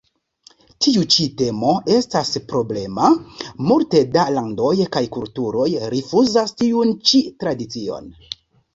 Tiu 0.85 1.03
ĉi 1.15 1.27
temo 1.41 1.73
estas 1.97 2.31
problema, 2.53 3.11
multe 3.69 4.03
da 4.17 4.27
landoj 4.39 4.73
kaj 4.99 5.05
kulturoj 5.19 5.71
rifuzas 5.97 6.59
tiun 6.65 6.99
ĉi 7.11 7.27
tradicion. 7.45 8.15